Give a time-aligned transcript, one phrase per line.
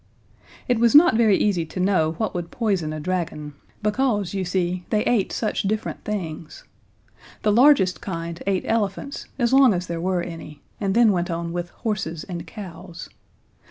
[0.67, 3.53] It was not very easy to know what would poison a dragon,
[3.83, 6.63] because, you see, they ate such different things.
[7.43, 11.53] The largest kind ate elephants as long as there were any, and then went on
[11.53, 13.09] with horses and cows.